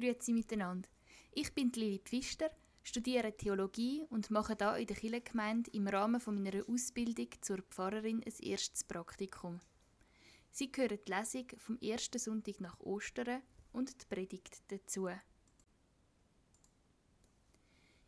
Grüezi 0.00 0.32
miteinander. 0.32 0.88
Ich 1.32 1.52
bin 1.52 1.70
Lili 1.72 1.98
Pfister, 1.98 2.50
studiere 2.82 3.36
Theologie 3.36 4.06
und 4.08 4.30
mache 4.30 4.56
da 4.56 4.76
in 4.76 4.86
der 4.86 4.96
Kirchengemeinde 4.96 5.70
im 5.72 5.86
Rahmen 5.88 6.20
von 6.20 6.42
meiner 6.42 6.66
Ausbildung 6.66 7.28
zur 7.42 7.58
Pfarrerin 7.58 8.22
ein 8.24 8.42
erstes 8.42 8.82
Praktikum. 8.84 9.60
Sie 10.50 10.70
hören 10.74 10.98
die 11.06 11.12
Lesung 11.12 11.46
vom 11.58 11.78
ersten 11.80 12.18
Sonntag 12.18 12.60
nach 12.60 12.80
Ostern 12.80 13.42
und 13.72 14.00
die 14.00 14.06
Predigt 14.06 14.62
dazu. 14.68 15.10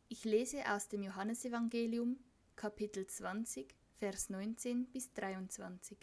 Ich 0.09 0.25
lese 0.25 0.65
aus 0.73 0.89
dem 0.89 1.03
Johannesevangelium, 1.03 2.19
Kapitel 2.57 3.07
20, 3.07 3.75
Vers 3.99 4.31
19 4.31 4.87
bis 4.87 5.13
23. 5.13 5.99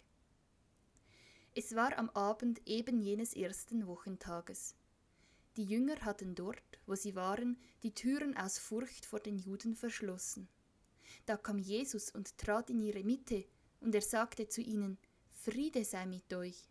Es 1.56 1.76
war 1.76 1.98
am 1.98 2.12
Abend 2.12 2.62
eben 2.68 3.02
jenes 3.02 3.34
ersten 3.34 3.88
Wochentages. 3.88 4.76
Die 5.58 5.66
Jünger 5.66 6.00
hatten 6.02 6.36
dort, 6.36 6.80
wo 6.86 6.96
sie 6.96 7.16
waren, 7.16 7.58
die 7.84 7.94
Türen 7.94 8.38
aus 8.38 8.60
Furcht 8.60 9.06
vor 9.06 9.20
den 9.20 9.38
Juden 9.38 9.76
verschlossen. 9.76 10.48
Da 11.26 11.38
kam 11.38 11.58
Jesus 11.58 12.12
und 12.12 12.38
trat 12.38 12.70
in 12.70 12.82
ihre 12.82 13.04
Mitte, 13.04 13.46
und 13.82 13.96
er 13.96 14.02
sagte 14.02 14.48
zu 14.48 14.62
ihnen, 14.62 14.98
Friede 15.30 15.86
sei 15.86 16.06
mit 16.06 16.34
euch. 16.34 16.70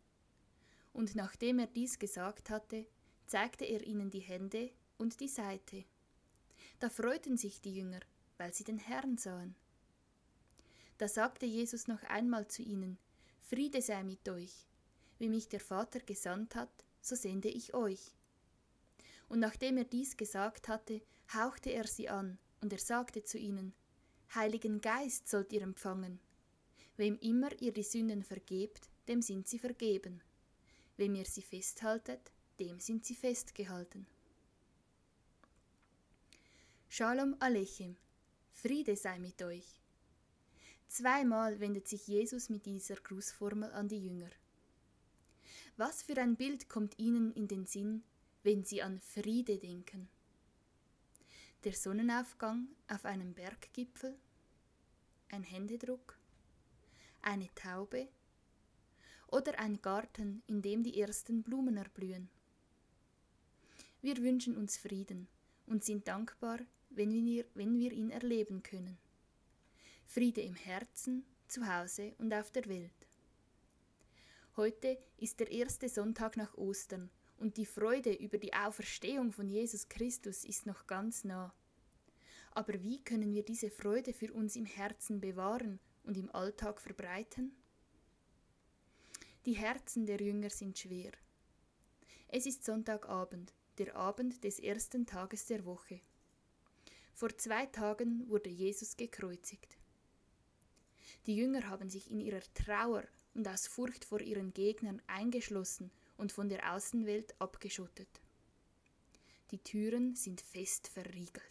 Und 0.93 1.15
nachdem 1.15 1.59
er 1.59 1.67
dies 1.67 1.99
gesagt 1.99 2.51
hatte, 2.51 2.87
zeigte 3.27 3.65
er 3.65 3.83
ihnen 3.87 4.11
die 4.11 4.21
Hände 4.21 4.71
und 4.97 5.21
die 5.21 5.29
Seite. 5.29 5.85
Da 6.81 6.89
freuten 6.89 7.37
sich 7.37 7.61
die 7.61 7.75
Jünger, 7.75 8.01
weil 8.37 8.55
sie 8.55 8.65
den 8.65 8.79
Herrn 8.79 9.17
sahen. 9.17 9.55
Da 10.99 11.09
sagte 11.09 11.47
Jesus 11.47 11.89
noch 11.89 12.03
einmal 12.05 12.49
zu 12.49 12.63
ihnen, 12.63 12.99
Friede 13.41 13.81
sei 13.81 14.03
mit 14.03 14.29
euch. 14.29 14.67
Wie 15.19 15.29
mich 15.29 15.49
der 15.49 15.61
Vater 15.61 16.01
gesandt 16.01 16.55
hat, 16.55 16.85
so 17.01 17.17
sende 17.17 17.49
ich 17.49 17.75
euch. 17.75 18.18
Und 19.29 19.41
nachdem 19.41 19.77
er 19.77 19.85
dies 19.85 20.17
gesagt 20.17 20.69
hatte, 20.69 21.03
hauchte 21.35 21.71
er 21.71 21.87
sie 21.87 22.09
an, 22.09 22.39
und 22.61 22.73
er 22.73 22.79
sagte 22.79 23.23
zu 23.23 23.39
ihnen, 23.39 23.75
Heiligen 24.35 24.81
Geist 24.81 25.29
sollt 25.29 25.53
ihr 25.53 25.63
empfangen. 25.63 26.21
Wem 26.97 27.19
immer 27.21 27.51
ihr 27.61 27.73
die 27.73 27.83
Sünden 27.83 28.23
vergebt, 28.23 28.89
dem 29.07 29.23
sind 29.23 29.49
sie 29.49 29.59
vergeben. 29.59 30.21
Wem 30.97 31.15
ihr 31.15 31.25
sie 31.25 31.43
festhaltet, 31.43 32.33
dem 32.59 32.81
sind 32.81 33.07
sie 33.07 33.15
festgehalten. 33.15 34.07
Shalom 36.89 37.37
Alechem, 37.39 37.97
Friede 38.51 38.97
sei 38.97 39.19
mit 39.19 39.41
euch. 39.43 39.81
Zweimal 40.89 41.61
wendet 41.61 41.87
sich 41.87 42.07
Jesus 42.07 42.49
mit 42.49 42.67
dieser 42.67 42.97
Grußformel 42.97 43.71
an 43.73 43.89
die 43.89 44.05
Jünger. 44.05 44.31
Was 45.77 46.03
für 46.03 46.17
ein 46.21 46.35
Bild 46.35 46.69
kommt 46.69 46.99
ihnen 46.99 47.33
in 47.33 47.47
den 47.47 47.67
Sinn, 47.67 48.03
wenn 48.49 48.65
sie 48.65 48.81
an 48.81 48.99
Friede 48.99 49.59
denken. 49.59 50.09
Der 51.65 51.75
Sonnenaufgang 51.75 52.67
auf 52.89 53.05
einem 53.05 53.35
Berggipfel, 53.35 54.17
ein 55.31 55.43
Händedruck, 55.43 56.19
eine 57.21 57.55
Taube 57.55 58.09
oder 59.27 59.59
ein 59.59 59.83
Garten, 59.83 60.43
in 60.47 60.63
dem 60.63 60.83
die 60.83 60.99
ersten 60.99 61.43
Blumen 61.43 61.77
erblühen. 61.77 62.31
Wir 64.01 64.17
wünschen 64.17 64.57
uns 64.57 64.79
Frieden 64.79 65.29
und 65.67 65.85
sind 65.85 66.09
dankbar, 66.09 66.61
wenn 66.89 67.13
wir, 67.13 67.45
wenn 67.53 67.79
wir 67.79 67.93
ihn 67.93 68.09
erleben 68.09 68.63
können. 68.63 68.97
Friede 70.07 70.41
im 70.41 70.55
Herzen, 70.55 71.23
zu 71.49 71.67
Hause 71.67 72.15
und 72.17 72.33
auf 72.33 72.51
der 72.51 72.65
Welt. 72.65 73.07
Heute 74.57 74.97
ist 75.19 75.39
der 75.39 75.51
erste 75.51 75.91
Sonntag 75.91 76.39
nach 76.39 76.57
Ostern 76.57 77.11
und 77.39 77.57
die 77.57 77.67
Freude 77.67 78.13
über 78.13 78.39
die 78.39 78.53
Auferstehung 78.53 79.33
von 79.33 79.49
Jesus 79.49 79.89
Christus 79.89 80.45
ist 80.45 80.67
noch 80.67 80.87
ganz 80.87 81.25
nah. 81.25 81.55
Aber 82.53 82.83
wie 82.83 83.03
können 83.03 83.33
wir 83.33 83.45
diese 83.45 83.71
Freude 83.71 84.13
für 84.13 84.33
uns 84.33 84.57
im 84.57 84.67
Herzen 84.67 85.21
bewahren 85.21 85.79
und 86.03 86.17
im 86.17 86.35
Alltag 86.35 86.81
verbreiten? 86.81 87.53
Die 89.47 89.53
Herzen 89.53 90.07
der 90.07 90.21
Jünger 90.21 90.51
sind 90.51 90.79
schwer. 90.79 91.13
Es 92.27 92.45
ist 92.45 92.65
Sonntagabend, 92.65 93.55
der 93.79 93.95
Abend 93.95 94.43
des 94.45 94.59
ersten 94.59 95.07
Tages 95.07 95.47
der 95.47 95.65
Woche. 95.65 96.01
Vor 97.15 97.37
zwei 97.39 97.67
Tagen 97.67 98.29
wurde 98.29 98.51
Jesus 98.51 98.97
gekreuzigt. 98.97 99.79
Die 101.27 101.37
Jünger 101.37 101.69
haben 101.69 101.89
sich 101.89 102.11
in 102.11 102.21
ihrer 102.21 102.43
Trauer 102.55 103.05
und 103.35 103.47
aus 103.47 103.67
Furcht 103.67 104.05
vor 104.05 104.21
ihren 104.21 104.53
Gegnern 104.53 105.01
eingeschlossen 105.07 105.91
und 106.19 106.33
von 106.33 106.51
der 106.51 106.75
Außenwelt 106.75 107.35
abgeschottet. 107.41 108.21
Die 109.51 109.59
Türen 109.59 110.15
sind 110.15 110.43
fest 110.43 110.89
verriegelt. 110.89 111.43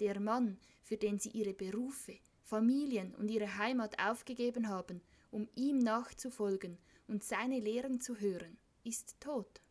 Der 0.00 0.20
Mann, 0.20 0.58
für 0.82 0.98
den 0.98 1.18
sie 1.18 1.30
ihre 1.30 1.54
Berufe, 1.54 2.18
Familien 2.42 3.14
und 3.14 3.30
ihre 3.30 3.56
Heimat 3.56 3.98
aufgegeben 3.98 4.68
haben, 4.68 5.00
um 5.30 5.48
ihm 5.54 5.78
nachzufolgen 5.78 6.76
und 7.06 7.24
seine 7.24 7.60
Lehren 7.60 8.00
zu 8.00 8.18
hören, 8.18 8.58
ist 8.84 9.16
tot. 9.20 9.62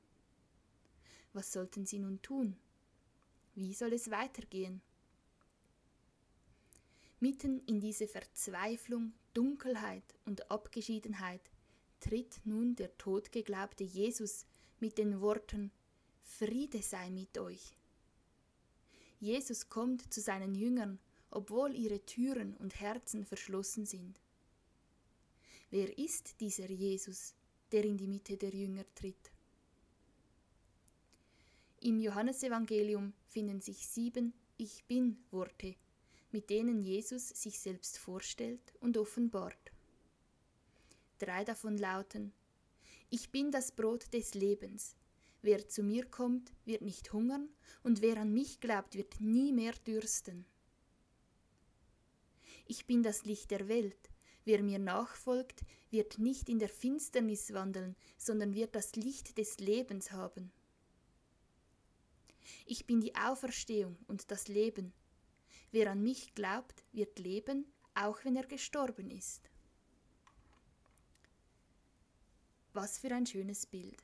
Was 1.34 1.52
sollten 1.52 1.86
sie 1.86 2.00
nun 2.00 2.22
tun? 2.22 2.56
Wie 3.54 3.74
soll 3.74 3.94
es 3.94 4.10
weitergehen? 4.10 4.82
Mitten 7.20 7.60
in 7.66 7.82
diese 7.82 8.08
Verzweiflung, 8.08 9.14
Dunkelheit 9.34 10.16
und 10.26 10.50
Abgeschiedenheit 10.50 11.42
tritt 12.00 12.40
nun 12.46 12.76
der 12.76 12.98
totgeglaubte 12.98 13.84
Jesus 13.84 14.46
mit 14.80 14.98
den 14.98 15.22
Worten 15.22 15.72
Friede 16.22 16.82
sei 16.82 17.10
mit 17.10 17.38
euch. 17.38 17.76
Jesus 19.20 19.68
kommt 19.68 20.14
zu 20.14 20.22
seinen 20.22 20.56
Jüngern, 20.56 21.00
obwohl 21.32 21.76
ihre 21.76 22.06
Türen 22.06 22.56
und 22.58 22.80
Herzen 22.80 23.26
verschlossen 23.26 23.86
sind. 23.86 24.22
Wer 25.70 25.98
ist 25.98 26.40
dieser 26.40 26.70
Jesus, 26.70 27.36
der 27.72 27.84
in 27.84 27.98
die 27.98 28.08
Mitte 28.08 28.38
der 28.38 28.52
Jünger 28.52 28.86
tritt? 28.96 29.32
Im 31.82 32.00
Johannesevangelium 32.00 33.14
finden 33.28 33.62
sich 33.62 33.88
sieben 33.88 34.34
Ich 34.58 34.84
bin 34.86 35.18
Worte, 35.32 35.76
mit 36.32 36.50
denen 36.50 36.82
Jesus 36.82 37.30
sich 37.30 37.60
selbst 37.60 37.98
vorstellt 37.98 38.74
und 38.80 38.98
offenbart. 38.98 39.72
Drei 41.20 41.44
davon 41.44 41.78
lauten 41.78 42.32
Ich 43.10 43.30
bin 43.30 43.52
das 43.52 43.74
Brot 43.74 44.14
des 44.14 44.36
Lebens. 44.36 44.96
Wer 45.42 45.68
zu 45.68 45.84
mir 45.84 46.06
kommt, 46.06 46.54
wird 46.64 46.82
nicht 46.82 47.12
hungern, 47.12 47.50
und 47.84 48.02
wer 48.02 48.18
an 48.18 48.34
mich 48.34 48.62
glaubt, 48.62 48.96
wird 48.96 49.20
nie 49.20 49.52
mehr 49.52 49.74
dürsten. 49.86 50.46
Ich 52.68 52.86
bin 52.86 53.04
das 53.04 53.26
Licht 53.26 53.52
der 53.52 53.68
Welt. 53.68 54.10
Wer 54.46 54.64
mir 54.64 54.80
nachfolgt, 54.80 55.62
wird 55.92 56.20
nicht 56.20 56.48
in 56.48 56.60
der 56.60 56.70
Finsternis 56.70 57.54
wandeln, 57.54 57.98
sondern 58.18 58.56
wird 58.56 58.74
das 58.74 58.96
Licht 58.96 59.38
des 59.38 59.60
Lebens 59.60 60.14
haben. 60.14 60.54
Ich 62.66 62.86
bin 62.86 63.02
die 63.02 63.16
Auferstehung 63.16 63.98
und 64.08 64.32
das 64.32 64.48
Leben. 64.48 64.94
Wer 65.72 65.92
an 65.92 66.02
mich 66.02 66.34
glaubt, 66.34 66.86
wird 66.94 67.20
leben, 67.20 67.66
auch 67.94 68.24
wenn 68.24 68.38
er 68.38 68.48
gestorben 68.48 69.12
ist. 69.12 69.50
Was 72.82 72.98
für 72.98 73.14
ein 73.14 73.26
schönes 73.26 73.66
Bild. 73.66 74.02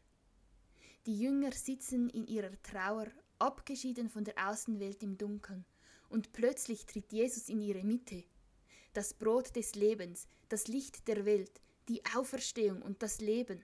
Die 1.06 1.18
Jünger 1.18 1.54
sitzen 1.54 2.10
in 2.10 2.28
ihrer 2.28 2.62
Trauer, 2.62 3.08
abgeschieden 3.40 4.10
von 4.10 4.26
der 4.26 4.34
Außenwelt 4.50 5.02
im 5.02 5.18
Dunkeln, 5.18 5.64
und 6.10 6.34
plötzlich 6.34 6.86
tritt 6.86 7.14
Jesus 7.14 7.48
in 7.48 7.62
ihre 7.62 7.86
Mitte. 7.86 8.26
Das 8.92 9.14
Brot 9.14 9.56
des 9.56 9.76
Lebens, 9.76 10.28
das 10.50 10.68
Licht 10.68 11.08
der 11.08 11.24
Welt, 11.24 11.62
die 11.88 12.02
Auferstehung 12.18 12.82
und 12.82 13.02
das 13.02 13.22
Leben. 13.22 13.64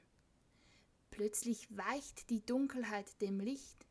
Plötzlich 1.09 1.67
weicht 1.75 2.29
die 2.29 2.45
Dunkelheit 2.45 3.21
dem 3.21 3.41
Licht. 3.41 3.85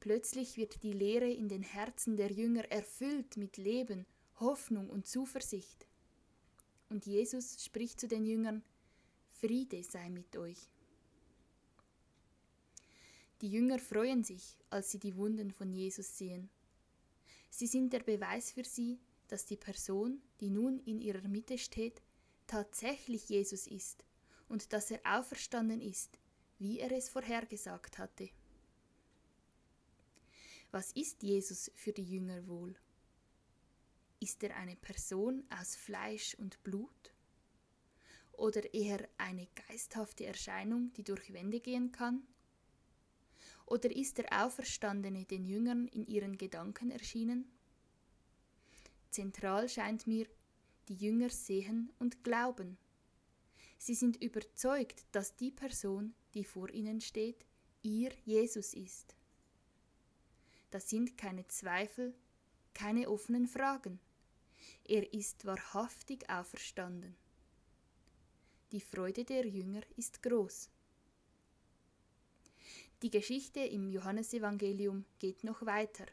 Plötzlich 0.00 0.56
wird 0.56 0.82
die 0.82 0.94
Leere 0.94 1.30
in 1.30 1.50
den 1.50 1.62
Herzen 1.62 2.16
der 2.16 2.32
Jünger 2.32 2.64
erfüllt 2.70 3.36
mit 3.36 3.58
Leben, 3.58 4.06
Hoffnung 4.40 4.88
und 4.88 5.06
Zuversicht. 5.06 5.86
Und 6.88 7.04
Jesus 7.04 7.62
spricht 7.62 8.00
zu 8.00 8.08
den 8.08 8.24
Jüngern, 8.24 8.62
Friede 9.42 9.82
sei 9.82 10.08
mit 10.08 10.36
euch. 10.36 10.70
Die 13.40 13.50
Jünger 13.50 13.80
freuen 13.80 14.22
sich, 14.22 14.56
als 14.70 14.92
sie 14.92 15.00
die 15.00 15.16
Wunden 15.16 15.50
von 15.50 15.72
Jesus 15.72 16.16
sehen. 16.16 16.48
Sie 17.50 17.66
sind 17.66 17.92
der 17.92 18.04
Beweis 18.04 18.52
für 18.52 18.62
sie, 18.62 19.00
dass 19.26 19.44
die 19.44 19.56
Person, 19.56 20.22
die 20.38 20.48
nun 20.48 20.78
in 20.84 21.00
ihrer 21.00 21.26
Mitte 21.26 21.58
steht, 21.58 22.02
tatsächlich 22.46 23.30
Jesus 23.30 23.66
ist 23.66 24.04
und 24.48 24.72
dass 24.72 24.92
er 24.92 25.00
auferstanden 25.04 25.80
ist, 25.80 26.20
wie 26.60 26.78
er 26.78 26.92
es 26.92 27.08
vorhergesagt 27.08 27.98
hatte. 27.98 28.30
Was 30.70 30.92
ist 30.92 31.24
Jesus 31.24 31.68
für 31.74 31.92
die 31.92 32.04
Jünger 32.04 32.46
wohl? 32.46 32.76
Ist 34.20 34.40
er 34.44 34.54
eine 34.54 34.76
Person 34.76 35.42
aus 35.50 35.74
Fleisch 35.74 36.36
und 36.36 36.62
Blut? 36.62 37.11
Oder 38.32 38.72
eher 38.74 39.08
eine 39.18 39.48
geisthafte 39.68 40.26
Erscheinung, 40.26 40.92
die 40.94 41.04
durch 41.04 41.32
Wände 41.32 41.60
gehen 41.60 41.92
kann? 41.92 42.22
Oder 43.66 43.94
ist 43.94 44.18
der 44.18 44.44
Auferstandene 44.44 45.24
den 45.24 45.46
Jüngern 45.46 45.88
in 45.88 46.06
ihren 46.06 46.36
Gedanken 46.36 46.90
erschienen? 46.90 47.50
Zentral 49.10 49.68
scheint 49.68 50.06
mir, 50.06 50.26
die 50.88 50.94
Jünger 50.94 51.30
sehen 51.30 51.92
und 51.98 52.24
glauben. 52.24 52.76
Sie 53.78 53.94
sind 53.94 54.22
überzeugt, 54.22 55.04
dass 55.12 55.36
die 55.36 55.50
Person, 55.50 56.14
die 56.34 56.44
vor 56.44 56.70
ihnen 56.70 57.00
steht, 57.00 57.44
ihr 57.82 58.12
Jesus 58.24 58.74
ist. 58.74 59.16
Das 60.70 60.88
sind 60.88 61.18
keine 61.18 61.46
Zweifel, 61.48 62.14
keine 62.74 63.10
offenen 63.10 63.46
Fragen. 63.46 64.00
Er 64.84 65.12
ist 65.12 65.44
wahrhaftig 65.44 66.28
auferstanden. 66.30 67.16
Die 68.72 68.80
Freude 68.80 69.22
der 69.26 69.46
Jünger 69.46 69.82
ist 69.96 70.22
groß. 70.22 70.70
Die 73.02 73.10
Geschichte 73.10 73.60
im 73.60 73.90
Johannesevangelium 73.90 75.04
geht 75.18 75.44
noch 75.44 75.66
weiter. 75.66 76.06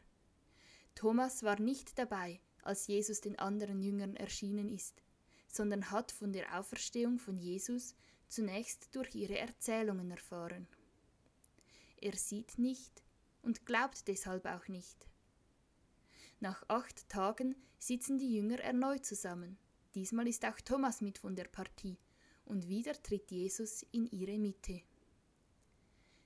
Thomas 0.93 1.43
war 1.43 1.57
nicht 1.61 1.97
dabei, 1.97 2.41
als 2.61 2.87
Jesus 2.87 3.21
den 3.21 3.39
anderen 3.39 3.81
Jüngern 3.81 4.17
erschienen 4.17 4.67
ist, 4.67 5.01
sondern 5.47 5.89
hat 5.89 6.11
von 6.11 6.33
der 6.33 6.59
Auferstehung 6.59 7.17
von 7.17 7.37
Jesus 7.37 7.95
zunächst 8.27 8.93
durch 8.93 9.15
ihre 9.15 9.37
Erzählungen 9.37 10.11
erfahren. 10.11 10.67
Er 12.01 12.17
sieht 12.17 12.57
nicht 12.57 13.03
und 13.41 13.65
glaubt 13.65 14.05
deshalb 14.09 14.45
auch 14.45 14.67
nicht. 14.67 15.07
Nach 16.41 16.61
acht 16.67 17.07
Tagen 17.07 17.55
sitzen 17.77 18.17
die 18.17 18.35
Jünger 18.35 18.59
erneut 18.59 19.05
zusammen. 19.05 19.57
Diesmal 19.95 20.27
ist 20.27 20.43
auch 20.43 20.59
Thomas 20.59 20.99
mit 20.99 21.19
von 21.19 21.37
der 21.37 21.45
Partie 21.45 21.97
und 22.49 22.67
wieder 22.67 23.01
tritt 23.01 23.31
Jesus 23.31 23.85
in 23.91 24.05
ihre 24.07 24.37
Mitte. 24.37 24.81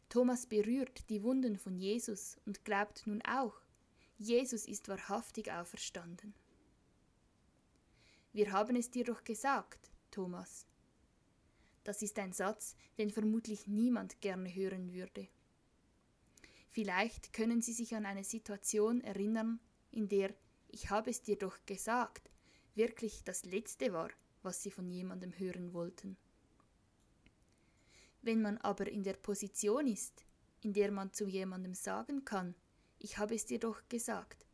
Thomas 0.10 0.46
berührt 0.46 1.10
die 1.10 1.22
Wunden 1.24 1.58
von 1.58 1.78
Jesus 1.78 2.38
und 2.46 2.66
glaubt 2.66 3.06
nun 3.06 3.22
auch, 3.24 3.54
Jesus 4.18 4.66
ist 4.66 4.88
wahrhaftig 4.88 5.52
auferstanden. 5.52 6.34
Wir 8.32 8.52
haben 8.52 8.76
es 8.76 8.90
dir 8.90 9.04
doch 9.04 9.24
gesagt, 9.24 9.92
Thomas. 10.12 10.66
Das 11.84 12.02
ist 12.02 12.18
ein 12.18 12.32
Satz, 12.32 12.76
den 12.98 13.10
vermutlich 13.10 13.68
niemand 13.68 14.22
gerne 14.22 14.54
hören 14.54 14.94
würde. 14.94 15.28
Vielleicht 16.70 17.34
können 17.34 17.62
Sie 17.62 17.74
sich 17.74 17.94
an 17.96 18.06
eine 18.06 18.24
Situation 18.24 19.02
erinnern, 19.02 19.60
in 19.92 20.08
der 20.08 20.34
ich 20.70 20.90
habe 20.90 21.12
es 21.12 21.22
dir 21.22 21.38
doch 21.38 21.58
gesagt, 21.68 22.32
wirklich 22.74 23.24
das 23.24 23.46
Letzte 23.46 23.94
war, 23.94 24.10
was 24.44 24.62
sie 24.62 24.72
von 24.72 24.88
jemandem 24.90 25.32
hören 25.38 25.74
wollten. 25.74 26.18
Wenn 28.22 28.42
man 28.42 28.58
aber 28.60 28.88
in 28.90 29.04
der 29.04 29.16
Position 29.16 29.88
ist, 29.88 30.26
in 30.62 30.74
der 30.74 30.92
man 30.92 31.12
zu 31.14 31.28
jemandem 31.28 31.74
sagen 31.74 32.24
kann, 32.24 32.56
ich 33.00 33.18
habe 33.18 33.36
es 33.36 33.46
dir 33.46 33.60
doch 33.60 33.82
gesagt, 33.90 34.46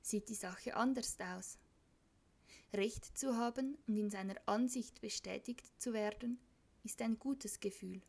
sieht 0.00 0.28
die 0.28 0.34
Sache 0.34 0.74
anders 0.76 1.16
aus. 1.20 1.58
Recht 2.72 3.04
zu 3.18 3.36
haben 3.36 3.76
und 3.86 3.96
in 3.96 4.10
seiner 4.10 4.36
Ansicht 4.46 5.00
bestätigt 5.00 5.80
zu 5.80 5.92
werden, 5.92 6.38
ist 6.84 7.02
ein 7.02 7.18
gutes 7.18 7.60
Gefühl. 7.60 8.02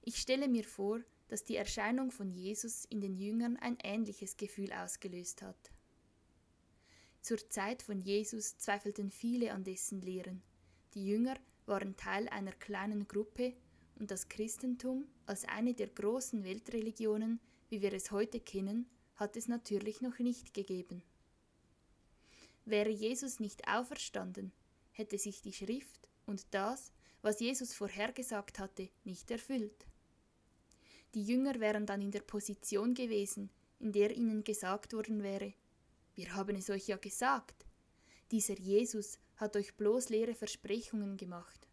Ich 0.00 0.16
stelle 0.16 0.48
mir 0.48 0.64
vor, 0.64 1.00
dass 1.28 1.44
die 1.44 1.56
Erscheinung 1.56 2.10
von 2.10 2.30
Jesus 2.30 2.84
in 2.84 3.00
den 3.00 3.14
Jüngern 3.14 3.56
ein 3.56 3.78
ähnliches 3.82 4.36
Gefühl 4.36 4.72
ausgelöst 4.72 5.42
hat. 5.42 5.71
Zur 7.22 7.38
Zeit 7.50 7.82
von 7.82 8.00
Jesus 8.00 8.58
zweifelten 8.58 9.10
viele 9.10 9.52
an 9.52 9.62
dessen 9.62 10.00
Lehren. 10.00 10.42
Die 10.94 11.06
Jünger 11.06 11.36
waren 11.66 11.96
Teil 11.96 12.28
einer 12.28 12.50
kleinen 12.50 13.06
Gruppe 13.06 13.54
und 13.94 14.10
das 14.10 14.28
Christentum 14.28 15.06
als 15.24 15.44
eine 15.44 15.72
der 15.72 15.86
großen 15.86 16.42
Weltreligionen, 16.42 17.38
wie 17.68 17.80
wir 17.80 17.92
es 17.92 18.10
heute 18.10 18.40
kennen, 18.40 18.86
hat 19.14 19.36
es 19.36 19.46
natürlich 19.46 20.00
noch 20.00 20.18
nicht 20.18 20.52
gegeben. 20.52 21.04
Wäre 22.64 22.90
Jesus 22.90 23.38
nicht 23.38 23.68
auferstanden, 23.68 24.52
hätte 24.90 25.16
sich 25.16 25.42
die 25.42 25.52
Schrift 25.52 26.08
und 26.26 26.44
das, 26.50 26.92
was 27.22 27.38
Jesus 27.38 27.72
vorhergesagt 27.72 28.58
hatte, 28.58 28.88
nicht 29.04 29.30
erfüllt. 29.30 29.86
Die 31.14 31.22
Jünger 31.22 31.60
wären 31.60 31.86
dann 31.86 32.02
in 32.02 32.10
der 32.10 32.22
Position 32.22 32.94
gewesen, 32.94 33.48
in 33.78 33.92
der 33.92 34.16
ihnen 34.16 34.42
gesagt 34.42 34.92
worden 34.92 35.22
wäre, 35.22 35.54
wir 36.14 36.34
haben 36.34 36.56
es 36.56 36.70
euch 36.70 36.88
ja 36.88 36.96
gesagt. 36.96 37.66
Dieser 38.30 38.58
Jesus 38.58 39.18
hat 39.36 39.56
euch 39.56 39.74
bloß 39.76 40.08
leere 40.08 40.34
Versprechungen 40.34 41.16
gemacht. 41.16 41.68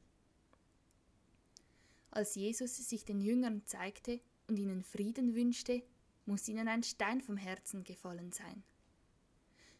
Als 2.11 2.35
Jesus 2.35 2.75
sich 2.77 3.05
den 3.05 3.21
Jüngern 3.21 3.63
zeigte 3.65 4.19
und 4.47 4.57
ihnen 4.57 4.83
Frieden 4.83 5.35
wünschte, 5.35 5.83
muss 6.25 6.47
ihnen 6.47 6.67
ein 6.67 6.83
Stein 6.83 7.21
vom 7.21 7.37
Herzen 7.37 7.83
gefallen 7.83 8.31
sein. 8.31 8.63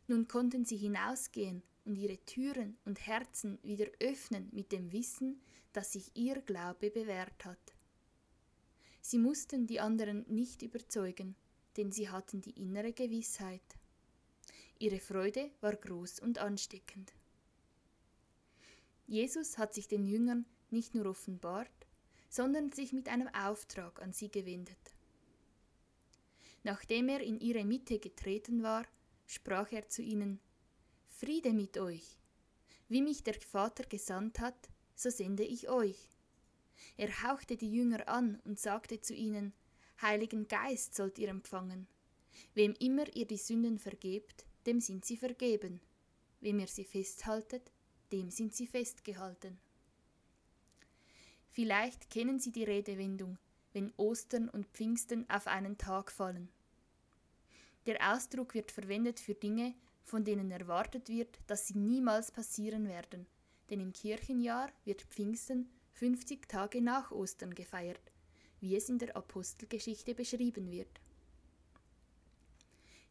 Nun 0.08 0.28
konnten 0.28 0.66
sie 0.66 0.78
hinausgehen 0.78 1.64
und 1.86 1.96
ihre 1.96 2.18
Türen 2.26 2.78
und 2.86 3.06
Herzen 3.06 3.60
wieder 3.64 3.88
öffnen 4.00 4.50
mit 4.52 4.72
dem 4.72 4.92
Wissen, 4.92 5.42
dass 5.74 5.94
sich 5.94 6.12
ihr 6.16 6.42
Glaube 6.42 6.92
bewährt 6.92 7.46
hat. 7.46 7.74
Sie 9.02 9.18
mussten 9.18 9.68
die 9.68 9.80
anderen 9.80 10.26
nicht 10.28 10.62
überzeugen, 10.62 11.36
denn 11.78 11.92
sie 11.92 12.10
hatten 12.10 12.42
die 12.42 12.60
innere 12.62 12.94
Gewissheit. 12.94 13.79
Ihre 14.80 15.00
Freude 15.00 15.52
war 15.60 15.76
groß 15.76 16.22
und 16.22 16.38
ansteckend. 16.38 17.14
Jesus 19.08 19.58
hat 19.58 19.74
sich 19.74 19.90
den 19.90 20.06
Jüngern 20.06 20.46
nicht 20.70 20.96
nur 20.96 21.06
offenbart, 21.08 21.88
sondern 22.30 22.72
sich 22.72 22.94
mit 22.94 23.10
einem 23.10 23.28
Auftrag 23.28 24.02
an 24.02 24.14
sie 24.14 24.32
gewendet. 24.32 24.78
Nachdem 26.64 27.10
er 27.10 27.20
in 27.20 27.40
ihre 27.42 27.66
Mitte 27.66 28.00
getreten 28.00 28.64
war, 28.64 28.86
sprach 29.26 29.72
er 29.74 29.90
zu 29.90 30.02
ihnen 30.02 30.40
Friede 31.10 31.52
mit 31.52 31.78
euch. 31.78 32.18
Wie 32.88 33.02
mich 33.02 33.24
der 33.24 33.34
Vater 33.34 33.84
gesandt 33.84 34.40
hat, 34.40 34.70
so 34.96 35.10
sende 35.10 35.44
ich 35.44 35.68
euch. 35.70 35.98
Er 36.96 37.24
hauchte 37.24 37.58
die 37.58 37.72
Jünger 37.72 38.08
an 38.08 38.40
und 38.46 38.60
sagte 38.60 39.02
zu 39.02 39.14
ihnen 39.14 39.54
Heiligen 40.02 40.48
Geist 40.48 40.96
sollt 40.96 41.20
ihr 41.20 41.28
empfangen. 41.28 41.88
Wem 42.54 42.74
immer 42.80 43.14
ihr 43.16 43.28
die 43.28 43.38
Sünden 43.38 43.78
vergebt, 43.78 44.46
dem 44.70 44.82
sind 44.82 45.04
sie 45.04 45.18
vergeben. 45.18 45.82
Wem 46.42 46.60
ihr 46.60 46.68
sie 46.68 46.84
festhaltet, 46.84 47.72
dem 48.12 48.30
sind 48.30 48.54
sie 48.54 48.68
festgehalten. 48.68 49.58
Vielleicht 51.50 52.12
kennen 52.12 52.38
Sie 52.38 52.52
die 52.52 52.66
Redewendung, 52.66 53.40
wenn 53.74 53.92
Ostern 53.98 54.48
und 54.48 54.68
Pfingsten 54.68 55.28
auf 55.28 55.48
einen 55.48 55.80
Tag 55.80 56.12
fallen. 56.12 56.50
Der 57.88 58.14
Ausdruck 58.14 58.54
wird 58.54 58.72
verwendet 58.72 59.20
für 59.20 59.34
Dinge, 59.34 59.74
von 60.04 60.24
denen 60.24 60.52
erwartet 60.52 61.10
wird, 61.10 61.40
dass 61.48 61.66
sie 61.68 61.80
niemals 61.80 62.32
passieren 62.32 62.88
werden, 62.88 63.26
denn 63.72 63.80
im 63.80 63.92
Kirchenjahr 63.92 64.72
wird 64.86 65.02
Pfingsten 65.02 65.68
50 65.94 66.48
Tage 66.48 66.80
nach 66.80 67.10
Ostern 67.10 67.56
gefeiert, 67.56 68.12
wie 68.60 68.76
es 68.76 68.88
in 68.88 69.00
der 69.00 69.16
Apostelgeschichte 69.18 70.14
beschrieben 70.14 70.70
wird. 70.70 71.02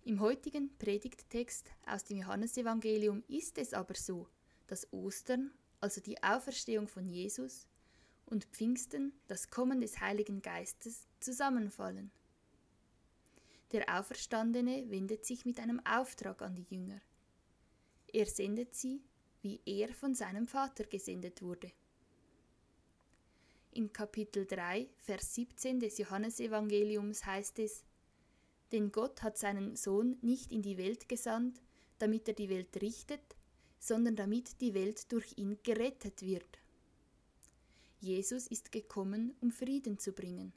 Im 0.08 0.20
heutigen 0.20 0.74
Predigttext 0.78 1.70
aus 1.84 2.02
dem 2.02 2.16
Johannesevangelium 2.16 3.22
ist 3.28 3.58
es 3.58 3.74
aber 3.74 3.92
so, 3.94 4.26
dass 4.66 4.90
Ostern, 4.90 5.50
also 5.82 6.00
die 6.00 6.22
Auferstehung 6.22 6.88
von 6.88 7.06
Jesus, 7.06 7.66
und 8.24 8.46
Pfingsten, 8.46 9.12
das 9.26 9.50
Kommen 9.50 9.82
des 9.82 10.00
Heiligen 10.00 10.40
Geistes, 10.40 11.06
zusammenfallen. 11.20 12.10
Der 13.72 13.98
Auferstandene 13.98 14.88
wendet 14.88 15.26
sich 15.26 15.44
mit 15.44 15.60
einem 15.60 15.84
Auftrag 15.84 16.40
an 16.40 16.54
die 16.54 16.74
Jünger. 16.74 17.02
Er 18.10 18.24
sendet 18.24 18.74
sie, 18.74 19.02
wie 19.42 19.60
er 19.66 19.92
von 19.92 20.14
seinem 20.14 20.46
Vater 20.46 20.84
gesendet 20.84 21.42
wurde. 21.42 21.70
In 23.72 23.92
Kapitel 23.92 24.46
3, 24.46 24.88
Vers 24.96 25.34
17 25.34 25.80
des 25.80 25.98
Johannesevangeliums 25.98 27.26
heißt 27.26 27.58
es, 27.58 27.84
denn 28.72 28.92
Gott 28.92 29.22
hat 29.22 29.38
seinen 29.38 29.76
Sohn 29.76 30.18
nicht 30.22 30.52
in 30.52 30.62
die 30.62 30.78
Welt 30.78 31.08
gesandt, 31.08 31.60
damit 31.98 32.28
er 32.28 32.34
die 32.34 32.48
Welt 32.48 32.80
richtet, 32.80 33.37
sondern 33.78 34.16
damit 34.16 34.60
die 34.60 34.75
Welt 34.75 35.10
durch 35.12 35.37
ihn 35.37 35.58
gerettet 35.62 36.22
wird. 36.22 36.58
Jesus 38.00 38.46
ist 38.46 38.70
gekommen, 38.70 39.34
um 39.40 39.50
Frieden 39.50 39.98
zu 39.98 40.12
bringen. 40.12 40.52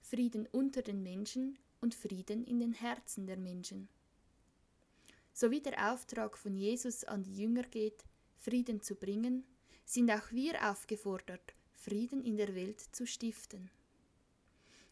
Frieden 0.00 0.46
unter 0.52 0.82
den 0.82 1.02
Menschen 1.02 1.58
und 1.80 1.94
Frieden 1.94 2.44
in 2.44 2.60
den 2.60 2.72
Herzen 2.72 3.26
der 3.26 3.36
Menschen. 3.36 3.88
So 5.32 5.50
wie 5.50 5.60
der 5.60 5.92
Auftrag 5.92 6.38
von 6.38 6.56
Jesus 6.56 7.04
an 7.04 7.22
die 7.22 7.36
Jünger 7.36 7.64
geht, 7.64 8.04
Frieden 8.38 8.80
zu 8.80 8.94
bringen, 8.94 9.44
sind 9.84 10.10
auch 10.10 10.30
wir 10.30 10.70
aufgefordert, 10.70 11.54
Frieden 11.74 12.24
in 12.24 12.36
der 12.36 12.54
Welt 12.54 12.80
zu 12.80 13.06
stiften. 13.06 13.70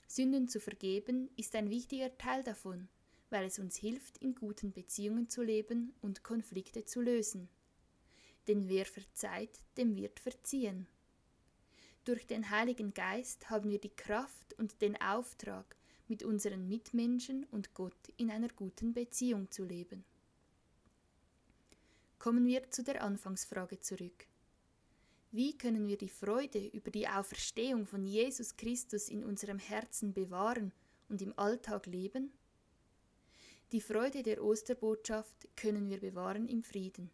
Sünden 0.07 0.49
zu 0.49 0.61
vergeben 0.61 1.31
ist 1.37 1.55
ein 1.55 1.71
wichtiger 1.71 2.17
Teil 2.19 2.43
davon, 2.43 2.89
weil 3.31 3.47
es 3.47 3.59
uns 3.59 3.77
hilft, 3.77 4.19
in 4.19 4.35
guten 4.35 4.73
Beziehungen 4.73 5.29
zu 5.29 5.43
leben 5.43 5.95
und 6.01 6.23
Konflikte 6.23 6.85
zu 6.85 7.01
lösen. 7.01 7.49
Denn 8.47 8.69
wer 8.69 8.85
verzeiht, 8.85 9.59
dem 9.77 9.97
wird 9.97 10.21
verziehen. 10.21 10.87
Durch 12.05 12.27
den 12.27 12.51
Heiligen 12.51 12.93
Geist 12.93 13.49
haben 13.49 13.71
wir 13.71 13.81
die 13.81 13.95
Kraft 13.95 14.55
und 14.59 14.83
den 14.83 15.01
Auftrag, 15.01 15.77
mit 16.09 16.23
unseren 16.23 16.69
Mitmenschen 16.69 17.45
und 17.45 17.75
Gott 17.75 18.13
in 18.17 18.31
einer 18.31 18.49
guten 18.49 18.93
Beziehung 18.93 19.51
zu 19.51 19.65
leben. 19.65 20.05
Kommen 22.19 22.47
wir 22.47 22.71
zu 22.71 22.83
der 22.83 23.03
Anfangsfrage 23.03 23.81
zurück. 23.81 24.27
Wie 25.37 25.59
können 25.59 25.88
wir 25.88 25.99
die 25.99 26.09
Freude 26.09 26.64
über 26.64 26.93
die 26.93 27.09
Auferstehung 27.09 27.87
von 27.87 28.07
Jesus 28.07 28.57
Christus 28.57 29.09
in 29.09 29.25
unserem 29.25 29.59
Herzen 29.59 30.12
bewahren 30.12 30.73
und 31.09 31.21
im 31.23 31.37
Alltag 31.37 31.87
leben? 31.87 32.33
Die 33.73 33.81
Freude 33.81 34.23
der 34.23 34.45
Osterbotschaft 34.45 35.49
können 35.57 35.91
wir 35.91 35.99
bewahren 35.99 36.47
im 36.47 36.62
Frieden, 36.62 37.11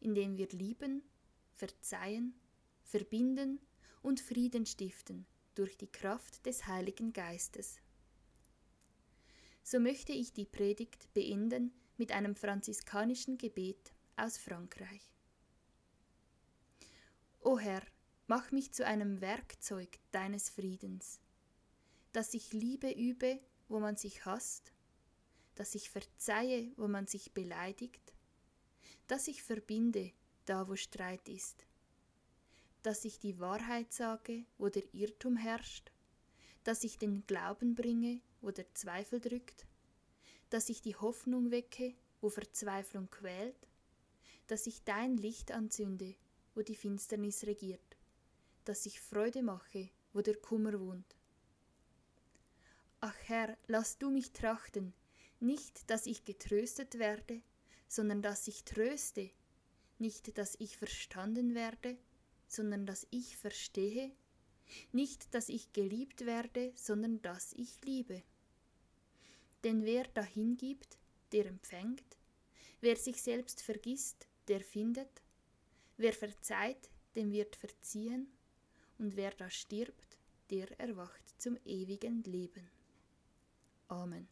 indem 0.00 0.36
wir 0.36 0.48
lieben, 0.48 1.04
verzeihen, 1.52 2.34
verbinden 2.82 3.60
und 4.02 4.18
Frieden 4.18 4.66
stiften 4.66 5.24
durch 5.54 5.76
die 5.76 5.86
Kraft 5.86 6.44
des 6.44 6.66
Heiligen 6.66 7.12
Geistes. 7.12 7.76
So 9.62 9.78
möchte 9.78 10.10
ich 10.10 10.32
die 10.32 10.46
Predigt 10.46 11.14
beenden 11.14 11.72
mit 11.96 12.10
einem 12.10 12.34
franziskanischen 12.34 13.38
Gebet 13.38 13.92
aus 14.16 14.36
Frankreich. 14.36 15.11
O 17.44 17.58
Herr, 17.58 17.82
mach 18.28 18.52
mich 18.52 18.70
zu 18.70 18.86
einem 18.86 19.20
Werkzeug 19.20 19.98
deines 20.12 20.48
Friedens, 20.48 21.20
dass 22.12 22.34
ich 22.34 22.52
Liebe 22.52 22.92
übe, 22.92 23.40
wo 23.66 23.80
man 23.80 23.96
sich 23.96 24.24
hasst, 24.24 24.72
dass 25.56 25.74
ich 25.74 25.90
verzeihe, 25.90 26.70
wo 26.76 26.86
man 26.86 27.08
sich 27.08 27.32
beleidigt, 27.32 28.14
dass 29.08 29.26
ich 29.26 29.42
verbinde, 29.42 30.12
da 30.44 30.68
wo 30.68 30.76
Streit 30.76 31.28
ist, 31.28 31.66
dass 32.84 33.04
ich 33.04 33.18
die 33.18 33.40
Wahrheit 33.40 33.92
sage, 33.92 34.46
wo 34.56 34.68
der 34.68 34.84
Irrtum 34.94 35.36
herrscht, 35.36 35.90
dass 36.62 36.84
ich 36.84 36.96
den 36.96 37.26
Glauben 37.26 37.74
bringe, 37.74 38.20
wo 38.40 38.52
der 38.52 38.72
Zweifel 38.74 39.18
drückt, 39.18 39.66
dass 40.48 40.68
ich 40.68 40.80
die 40.80 40.94
Hoffnung 40.94 41.50
wecke, 41.50 41.96
wo 42.20 42.28
Verzweiflung 42.28 43.10
quält, 43.10 43.66
dass 44.46 44.68
ich 44.68 44.84
dein 44.84 45.16
Licht 45.16 45.50
anzünde, 45.50 46.14
wo 46.54 46.62
die 46.62 46.76
Finsternis 46.76 47.44
regiert, 47.44 47.96
dass 48.64 48.86
ich 48.86 49.00
Freude 49.00 49.42
mache, 49.42 49.90
wo 50.12 50.20
der 50.20 50.36
Kummer 50.36 50.78
wohnt. 50.80 51.16
Ach 53.00 53.16
Herr, 53.24 53.56
lass 53.66 53.98
du 53.98 54.10
mich 54.10 54.32
trachten, 54.32 54.94
nicht, 55.40 55.90
dass 55.90 56.06
ich 56.06 56.24
getröstet 56.24 56.98
werde, 56.98 57.42
sondern 57.88 58.22
dass 58.22 58.46
ich 58.46 58.64
tröste, 58.64 59.30
nicht, 59.98 60.38
dass 60.38 60.54
ich 60.60 60.76
verstanden 60.76 61.54
werde, 61.54 61.96
sondern 62.46 62.86
dass 62.86 63.06
ich 63.10 63.36
verstehe, 63.36 64.12
nicht, 64.92 65.34
dass 65.34 65.48
ich 65.48 65.72
geliebt 65.72 66.26
werde, 66.26 66.72
sondern 66.74 67.20
dass 67.22 67.52
ich 67.54 67.84
liebe. 67.84 68.22
Denn 69.64 69.84
wer 69.84 70.04
dahin 70.04 70.56
gibt, 70.56 70.98
der 71.32 71.46
empfängt, 71.46 72.16
wer 72.80 72.96
sich 72.96 73.22
selbst 73.22 73.62
vergisst, 73.62 74.26
der 74.48 74.60
findet, 74.60 75.21
wer 76.02 76.12
verzeiht, 76.12 76.90
dem 77.14 77.32
wird 77.32 77.56
verziehen, 77.56 78.26
und 78.98 79.16
wer 79.16 79.30
da 79.30 79.48
stirbt, 79.50 80.18
der 80.50 80.78
erwacht 80.78 81.40
zum 81.40 81.56
ewigen 81.64 82.22
Leben. 82.24 82.68
Amen. 83.88 84.28